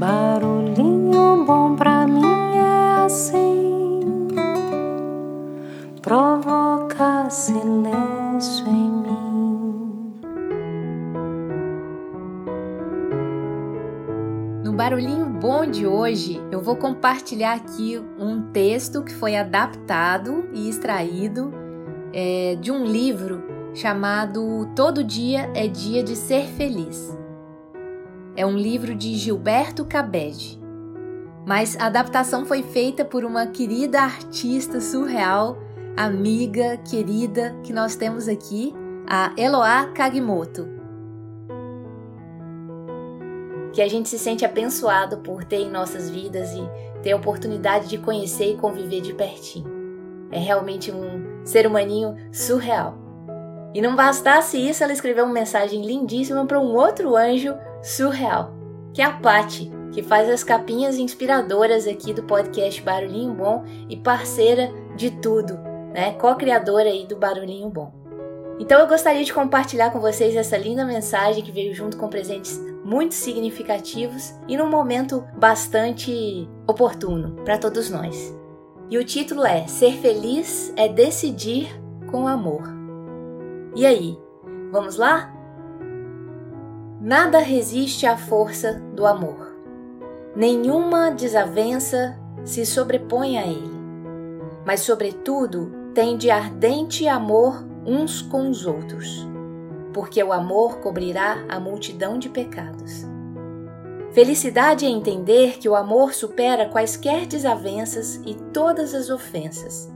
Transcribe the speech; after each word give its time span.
Barulhinho 0.00 1.44
bom 1.44 1.76
pra 1.76 2.06
mim 2.06 2.24
é 2.56 3.04
assim, 3.04 4.00
provoca 6.00 7.28
silêncio 7.28 8.66
em 8.66 8.90
mim. 8.90 10.14
No 14.64 14.72
Barulhinho 14.72 15.26
Bom 15.38 15.66
de 15.66 15.86
hoje, 15.86 16.40
eu 16.50 16.62
vou 16.62 16.76
compartilhar 16.76 17.52
aqui 17.52 18.02
um 18.18 18.50
texto 18.52 19.02
que 19.02 19.12
foi 19.12 19.36
adaptado 19.36 20.48
e 20.54 20.70
extraído 20.70 21.52
é, 22.14 22.56
de 22.58 22.72
um 22.72 22.86
livro 22.86 23.42
chamado 23.74 24.66
Todo 24.74 25.04
Dia 25.04 25.50
é 25.54 25.68
Dia 25.68 26.02
de 26.02 26.16
Ser 26.16 26.46
Feliz. 26.46 27.19
É 28.40 28.46
um 28.46 28.56
livro 28.56 28.94
de 28.94 29.16
Gilberto 29.16 29.84
Cabede, 29.84 30.58
mas 31.46 31.76
a 31.78 31.88
adaptação 31.88 32.46
foi 32.46 32.62
feita 32.62 33.04
por 33.04 33.22
uma 33.22 33.46
querida 33.46 34.00
artista 34.00 34.80
surreal, 34.80 35.58
amiga, 35.94 36.78
querida 36.78 37.54
que 37.62 37.70
nós 37.70 37.96
temos 37.96 38.28
aqui, 38.28 38.72
a 39.06 39.34
Eloá 39.36 39.88
Kagimoto. 39.88 40.66
Que 43.74 43.82
a 43.82 43.88
gente 43.88 44.08
se 44.08 44.18
sente 44.18 44.42
abençoado 44.42 45.18
por 45.18 45.44
ter 45.44 45.58
em 45.58 45.70
nossas 45.70 46.08
vidas 46.08 46.50
e 46.54 46.62
ter 47.02 47.12
a 47.12 47.16
oportunidade 47.18 47.88
de 47.88 47.98
conhecer 47.98 48.54
e 48.54 48.56
conviver 48.56 49.02
de 49.02 49.12
pertinho. 49.12 49.70
É 50.32 50.38
realmente 50.38 50.90
um 50.90 51.44
ser 51.44 51.66
humaninho 51.66 52.16
surreal. 52.32 53.09
E 53.72 53.80
não 53.80 53.94
bastasse 53.94 54.56
isso, 54.56 54.82
ela 54.82 54.92
escreveu 54.92 55.24
uma 55.24 55.32
mensagem 55.32 55.84
lindíssima 55.84 56.44
para 56.44 56.58
um 56.58 56.74
outro 56.74 57.16
anjo 57.16 57.54
surreal, 57.82 58.52
que 58.92 59.00
é 59.00 59.04
a 59.04 59.12
Patti, 59.12 59.70
que 59.92 60.02
faz 60.02 60.28
as 60.28 60.42
capinhas 60.42 60.98
inspiradoras 60.98 61.86
aqui 61.86 62.12
do 62.12 62.22
podcast 62.22 62.80
Barulhinho 62.82 63.32
Bom 63.32 63.64
e 63.88 63.96
parceira 63.96 64.72
de 64.96 65.10
tudo, 65.10 65.54
né? 65.92 66.12
Co-criadora 66.12 66.88
aí 66.88 67.06
do 67.06 67.16
Barulhinho 67.16 67.70
Bom. 67.70 67.92
Então 68.58 68.78
eu 68.78 68.86
gostaria 68.86 69.24
de 69.24 69.32
compartilhar 69.32 69.90
com 69.90 70.00
vocês 70.00 70.36
essa 70.36 70.56
linda 70.56 70.84
mensagem 70.84 71.42
que 71.42 71.52
veio 71.52 71.74
junto 71.74 71.96
com 71.96 72.08
presentes 72.08 72.60
muito 72.84 73.14
significativos 73.14 74.34
e 74.48 74.56
num 74.56 74.68
momento 74.68 75.24
bastante 75.36 76.48
oportuno 76.66 77.36
para 77.44 77.56
todos 77.56 77.88
nós. 77.88 78.36
E 78.90 78.98
o 78.98 79.04
título 79.04 79.46
é 79.46 79.66
Ser 79.66 79.92
feliz 79.98 80.72
é 80.76 80.88
decidir 80.88 81.80
com 82.10 82.26
amor. 82.26 82.79
E 83.74 83.86
aí, 83.86 84.18
vamos 84.72 84.96
lá? 84.96 85.32
Nada 87.00 87.38
resiste 87.38 88.04
à 88.04 88.16
força 88.16 88.74
do 88.94 89.06
amor. 89.06 89.56
Nenhuma 90.34 91.10
desavença 91.10 92.18
se 92.44 92.66
sobrepõe 92.66 93.38
a 93.38 93.46
ele, 93.46 93.80
mas, 94.66 94.80
sobretudo, 94.80 95.72
tem 95.94 96.16
de 96.16 96.30
ardente 96.30 97.06
amor 97.06 97.64
uns 97.86 98.22
com 98.22 98.50
os 98.50 98.66
outros, 98.66 99.26
porque 99.92 100.22
o 100.22 100.32
amor 100.32 100.78
cobrirá 100.80 101.44
a 101.48 101.58
multidão 101.58 102.18
de 102.18 102.28
pecados. 102.28 103.06
Felicidade 104.12 104.84
é 104.84 104.88
entender 104.88 105.58
que 105.58 105.68
o 105.68 105.76
amor 105.76 106.12
supera 106.12 106.68
quaisquer 106.68 107.26
desavenças 107.26 108.16
e 108.26 108.34
todas 108.52 108.94
as 108.94 109.10
ofensas. 109.10 109.88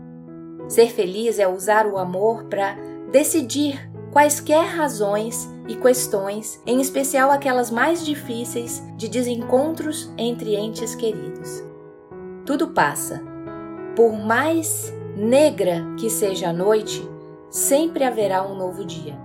Ser 0.69 0.91
feliz 0.91 1.39
é 1.39 1.48
usar 1.48 1.86
o 1.86 1.98
amor 1.98 2.45
para 2.45 2.77
decidir 3.14 3.88
quaisquer 4.12 4.64
razões 4.64 5.48
e 5.68 5.76
questões, 5.76 6.60
em 6.66 6.80
especial 6.80 7.30
aquelas 7.30 7.70
mais 7.70 8.04
difíceis 8.04 8.82
de 8.96 9.06
desencontros 9.06 10.12
entre 10.18 10.56
entes 10.56 10.96
queridos. 10.96 11.62
Tudo 12.44 12.70
passa. 12.70 13.22
Por 13.94 14.14
mais 14.14 14.92
negra 15.16 15.86
que 15.96 16.10
seja 16.10 16.48
a 16.48 16.52
noite, 16.52 17.08
sempre 17.48 18.02
haverá 18.02 18.44
um 18.44 18.56
novo 18.56 18.84
dia. 18.84 19.16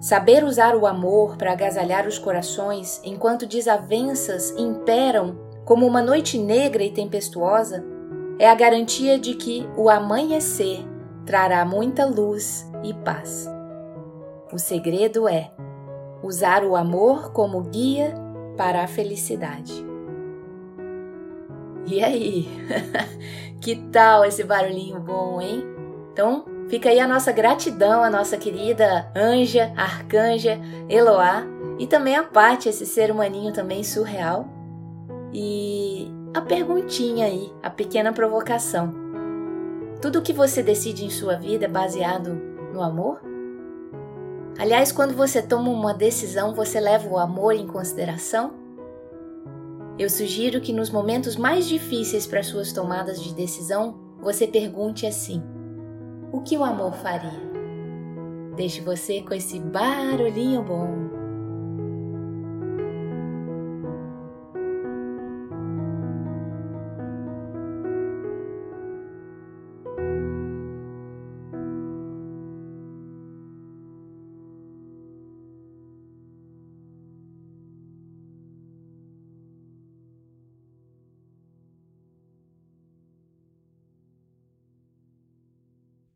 Saber 0.00 0.42
usar 0.42 0.74
o 0.74 0.86
amor 0.86 1.36
para 1.36 1.52
agasalhar 1.52 2.08
os 2.08 2.18
corações 2.18 2.98
enquanto 3.04 3.44
desavenças 3.44 4.54
imperam 4.56 5.38
como 5.66 5.86
uma 5.86 6.00
noite 6.00 6.38
negra 6.38 6.82
e 6.82 6.90
tempestuosa 6.90 7.84
é 8.38 8.48
a 8.48 8.54
garantia 8.54 9.18
de 9.18 9.34
que 9.34 9.68
o 9.76 9.90
amanhecer 9.90 10.91
trará 11.26 11.64
muita 11.64 12.04
luz 12.04 12.70
e 12.82 12.92
paz. 12.94 13.48
O 14.52 14.58
segredo 14.58 15.28
é 15.28 15.50
usar 16.22 16.64
o 16.64 16.76
amor 16.76 17.32
como 17.32 17.62
guia 17.62 18.14
para 18.56 18.84
a 18.84 18.86
felicidade. 18.86 19.84
E 21.86 22.02
aí? 22.02 22.48
que 23.60 23.76
tal 23.90 24.24
esse 24.24 24.44
barulhinho 24.44 25.00
bom, 25.00 25.40
hein? 25.40 25.64
Então, 26.12 26.44
fica 26.68 26.90
aí 26.90 27.00
a 27.00 27.08
nossa 27.08 27.32
gratidão 27.32 28.04
à 28.04 28.10
nossa 28.10 28.36
querida 28.36 29.10
anja, 29.16 29.72
arcanja, 29.76 30.60
Eloá 30.88 31.44
e 31.78 31.86
também 31.86 32.14
a 32.14 32.22
parte 32.22 32.68
esse 32.68 32.86
ser 32.86 33.10
humaninho 33.10 33.52
também 33.52 33.82
surreal. 33.82 34.46
E 35.32 36.10
a 36.34 36.40
perguntinha 36.40 37.26
aí, 37.26 37.52
a 37.62 37.70
pequena 37.70 38.12
provocação. 38.12 39.01
Tudo 40.02 40.18
o 40.18 40.22
que 40.22 40.32
você 40.32 40.64
decide 40.64 41.04
em 41.04 41.10
sua 41.10 41.36
vida 41.36 41.66
é 41.66 41.68
baseado 41.68 42.34
no 42.74 42.82
amor? 42.82 43.22
Aliás, 44.58 44.90
quando 44.90 45.14
você 45.14 45.40
toma 45.40 45.70
uma 45.70 45.94
decisão, 45.94 46.52
você 46.52 46.80
leva 46.80 47.08
o 47.08 47.16
amor 47.16 47.54
em 47.54 47.68
consideração? 47.68 48.52
Eu 49.96 50.10
sugiro 50.10 50.60
que 50.60 50.72
nos 50.72 50.90
momentos 50.90 51.36
mais 51.36 51.68
difíceis 51.68 52.26
para 52.26 52.42
suas 52.42 52.72
tomadas 52.72 53.22
de 53.22 53.32
decisão, 53.32 53.96
você 54.20 54.44
pergunte 54.44 55.06
assim: 55.06 55.40
O 56.32 56.40
que 56.40 56.58
o 56.58 56.64
amor 56.64 56.94
faria? 56.94 57.52
Deixe 58.56 58.80
você 58.80 59.22
com 59.22 59.34
esse 59.34 59.60
barulhinho 59.60 60.64
bom. 60.64 61.11